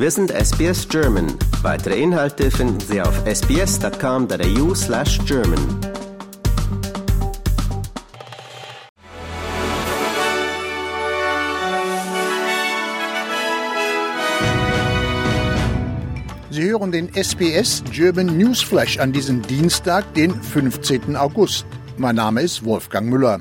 Wir 0.00 0.12
sind 0.12 0.30
SBS 0.30 0.88
German. 0.88 1.26
Weitere 1.62 2.00
Inhalte 2.00 2.52
finden 2.52 2.78
Sie 2.78 3.02
auf 3.02 3.20
sbs.com.au 3.26 4.72
slash 4.72 5.18
German. 5.26 5.58
Sie 16.50 16.62
hören 16.62 16.92
den 16.92 17.12
SBS 17.12 17.82
German 17.90 18.38
Newsflash 18.38 19.00
an 19.00 19.12
diesem 19.12 19.42
Dienstag, 19.42 20.14
den 20.14 20.32
15. 20.32 21.16
August. 21.16 21.66
Mein 21.96 22.14
Name 22.14 22.42
ist 22.42 22.64
Wolfgang 22.64 23.08
Müller. 23.08 23.40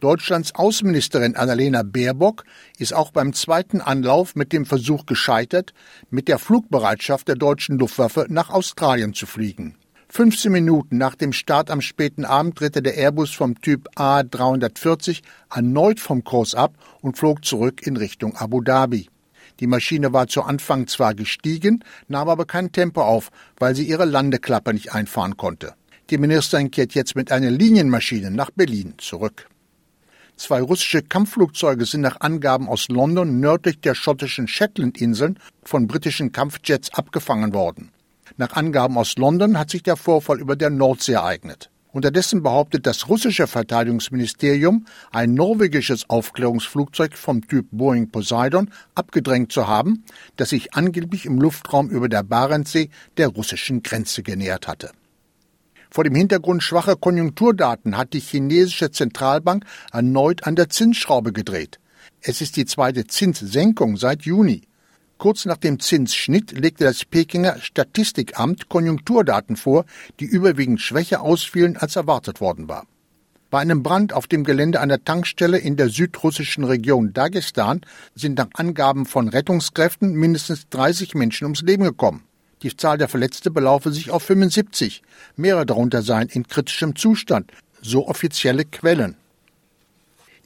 Deutschlands 0.00 0.54
Außenministerin 0.54 1.36
Annalena 1.36 1.82
Baerbock 1.82 2.44
ist 2.78 2.92
auch 2.92 3.12
beim 3.12 3.32
zweiten 3.32 3.80
Anlauf 3.80 4.34
mit 4.34 4.52
dem 4.52 4.66
Versuch 4.66 5.06
gescheitert, 5.06 5.72
mit 6.10 6.28
der 6.28 6.38
Flugbereitschaft 6.38 7.28
der 7.28 7.36
deutschen 7.36 7.78
Luftwaffe 7.78 8.26
nach 8.28 8.50
Australien 8.50 9.14
zu 9.14 9.24
fliegen. 9.24 9.76
15 10.10 10.52
Minuten 10.52 10.98
nach 10.98 11.14
dem 11.14 11.32
Start 11.32 11.70
am 11.70 11.80
späten 11.80 12.26
Abend 12.26 12.60
drehte 12.60 12.82
der 12.82 12.96
Airbus 12.96 13.32
vom 13.32 13.60
Typ 13.60 13.88
A340 13.96 15.22
erneut 15.54 15.98
vom 15.98 16.24
Kurs 16.24 16.54
ab 16.54 16.74
und 17.00 17.16
flog 17.16 17.44
zurück 17.44 17.86
in 17.86 17.96
Richtung 17.96 18.36
Abu 18.36 18.60
Dhabi. 18.60 19.08
Die 19.60 19.66
Maschine 19.66 20.12
war 20.12 20.28
zu 20.28 20.42
Anfang 20.42 20.86
zwar 20.86 21.14
gestiegen, 21.14 21.82
nahm 22.06 22.28
aber 22.28 22.44
kein 22.44 22.70
Tempo 22.70 23.00
auf, 23.00 23.30
weil 23.58 23.74
sie 23.74 23.88
ihre 23.88 24.04
Landeklappe 24.04 24.74
nicht 24.74 24.92
einfahren 24.92 25.38
konnte. 25.38 25.74
Die 26.10 26.18
Ministerin 26.18 26.70
kehrt 26.70 26.94
jetzt 26.94 27.16
mit 27.16 27.32
einer 27.32 27.50
Linienmaschine 27.50 28.30
nach 28.30 28.50
Berlin 28.50 28.94
zurück. 28.98 29.48
Zwei 30.36 30.60
russische 30.60 31.02
Kampfflugzeuge 31.02 31.86
sind 31.86 32.02
nach 32.02 32.20
Angaben 32.20 32.68
aus 32.68 32.88
London 32.88 33.40
nördlich 33.40 33.80
der 33.80 33.94
schottischen 33.94 34.48
Shetlandinseln 34.48 35.38
von 35.64 35.86
britischen 35.86 36.30
Kampfjets 36.30 36.92
abgefangen 36.92 37.54
worden. 37.54 37.90
Nach 38.36 38.52
Angaben 38.52 38.98
aus 38.98 39.16
London 39.16 39.58
hat 39.58 39.70
sich 39.70 39.82
der 39.82 39.96
Vorfall 39.96 40.38
über 40.38 40.54
der 40.54 40.68
Nordsee 40.68 41.14
ereignet. 41.14 41.70
Unterdessen 41.90 42.42
behauptet 42.42 42.86
das 42.86 43.08
russische 43.08 43.46
Verteidigungsministerium, 43.46 44.84
ein 45.10 45.32
norwegisches 45.32 46.10
Aufklärungsflugzeug 46.10 47.16
vom 47.16 47.48
Typ 47.48 47.68
Boeing 47.70 48.10
Poseidon 48.10 48.70
abgedrängt 48.94 49.50
zu 49.50 49.66
haben, 49.66 50.04
das 50.36 50.50
sich 50.50 50.74
angeblich 50.74 51.24
im 51.24 51.40
Luftraum 51.40 51.88
über 51.88 52.10
der 52.10 52.22
Barentssee 52.22 52.90
der 53.16 53.28
russischen 53.28 53.82
Grenze 53.82 54.22
genähert 54.22 54.68
hatte. 54.68 54.90
Vor 55.90 56.04
dem 56.04 56.14
Hintergrund 56.14 56.62
schwacher 56.62 56.96
Konjunkturdaten 56.96 57.96
hat 57.96 58.12
die 58.12 58.20
chinesische 58.20 58.90
Zentralbank 58.90 59.64
erneut 59.92 60.46
an 60.46 60.56
der 60.56 60.68
Zinsschraube 60.68 61.32
gedreht. 61.32 61.78
Es 62.20 62.40
ist 62.40 62.56
die 62.56 62.64
zweite 62.64 63.06
Zinssenkung 63.06 63.96
seit 63.96 64.22
Juni. 64.22 64.62
Kurz 65.18 65.46
nach 65.46 65.56
dem 65.56 65.80
Zinsschnitt 65.80 66.52
legte 66.52 66.84
das 66.84 67.04
Pekinger 67.04 67.56
Statistikamt 67.58 68.68
Konjunkturdaten 68.68 69.56
vor, 69.56 69.86
die 70.20 70.26
überwiegend 70.26 70.80
schwächer 70.80 71.22
ausfielen, 71.22 71.76
als 71.76 71.96
erwartet 71.96 72.40
worden 72.40 72.68
war. 72.68 72.86
Bei 73.48 73.60
einem 73.60 73.82
Brand 73.82 74.12
auf 74.12 74.26
dem 74.26 74.44
Gelände 74.44 74.80
einer 74.80 75.02
Tankstelle 75.02 75.56
in 75.56 75.76
der 75.76 75.88
südrussischen 75.88 76.64
Region 76.64 77.12
Dagestan 77.12 77.80
sind 78.14 78.36
nach 78.36 78.48
Angaben 78.54 79.06
von 79.06 79.28
Rettungskräften 79.28 80.12
mindestens 80.12 80.68
30 80.68 81.14
Menschen 81.14 81.44
ums 81.44 81.62
Leben 81.62 81.84
gekommen. 81.84 82.24
Die 82.62 82.76
Zahl 82.76 82.96
der 82.96 83.08
Verletzten 83.08 83.52
belaufe 83.52 83.92
sich 83.92 84.10
auf 84.10 84.22
75. 84.22 85.02
Mehrere 85.36 85.66
darunter 85.66 86.02
seien 86.02 86.28
in 86.28 86.48
kritischem 86.48 86.96
Zustand, 86.96 87.52
so 87.82 88.08
offizielle 88.08 88.64
Quellen. 88.64 89.16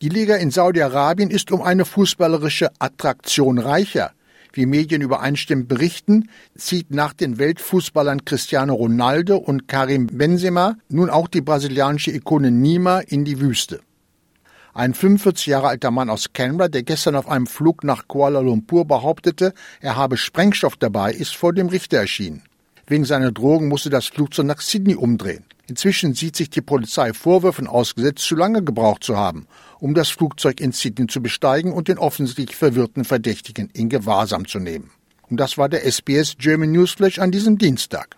Die 0.00 0.08
Liga 0.08 0.36
in 0.36 0.50
Saudi-Arabien 0.50 1.30
ist 1.30 1.50
um 1.50 1.60
eine 1.60 1.84
fußballerische 1.84 2.70
Attraktion 2.78 3.58
reicher. 3.58 4.12
Wie 4.52 4.64
Medien 4.64 5.02
übereinstimmend 5.02 5.68
berichten, 5.68 6.30
zieht 6.56 6.90
nach 6.90 7.12
den 7.12 7.38
Weltfußballern 7.38 8.24
Cristiano 8.24 8.74
Ronaldo 8.74 9.36
und 9.36 9.68
Karim 9.68 10.06
Benzema 10.06 10.76
nun 10.88 11.10
auch 11.10 11.28
die 11.28 11.42
brasilianische 11.42 12.12
Ikone 12.12 12.50
Nima 12.50 13.00
in 13.00 13.24
die 13.24 13.40
Wüste. 13.40 13.80
Ein 14.78 14.94
45 14.94 15.46
Jahre 15.46 15.66
alter 15.66 15.90
Mann 15.90 16.08
aus 16.08 16.32
Canberra, 16.32 16.68
der 16.68 16.84
gestern 16.84 17.16
auf 17.16 17.28
einem 17.28 17.48
Flug 17.48 17.82
nach 17.82 18.06
Kuala 18.06 18.38
Lumpur 18.38 18.84
behauptete, 18.84 19.52
er 19.80 19.96
habe 19.96 20.16
Sprengstoff 20.16 20.76
dabei, 20.76 21.10
ist 21.12 21.34
vor 21.34 21.52
dem 21.52 21.66
Richter 21.66 21.96
erschienen. 21.96 22.44
Wegen 22.86 23.04
seiner 23.04 23.32
Drogen 23.32 23.66
musste 23.66 23.90
das 23.90 24.06
Flugzeug 24.06 24.46
nach 24.46 24.60
Sydney 24.60 24.94
umdrehen. 24.94 25.42
Inzwischen 25.66 26.14
sieht 26.14 26.36
sich 26.36 26.48
die 26.48 26.60
Polizei 26.60 27.12
Vorwürfen 27.12 27.66
ausgesetzt, 27.66 28.22
zu 28.22 28.36
lange 28.36 28.62
gebraucht 28.62 29.02
zu 29.02 29.16
haben, 29.16 29.48
um 29.80 29.94
das 29.94 30.10
Flugzeug 30.10 30.60
in 30.60 30.70
Sydney 30.70 31.08
zu 31.08 31.20
besteigen 31.20 31.72
und 31.72 31.88
den 31.88 31.98
offensichtlich 31.98 32.54
verwirrten 32.54 33.04
Verdächtigen 33.04 33.70
in 33.72 33.88
Gewahrsam 33.88 34.46
zu 34.46 34.60
nehmen. 34.60 34.92
Und 35.28 35.38
das 35.40 35.58
war 35.58 35.68
der 35.68 35.84
SBS 35.86 36.36
German 36.38 36.70
Newsflash 36.70 37.18
an 37.18 37.32
diesem 37.32 37.58
Dienstag. 37.58 38.17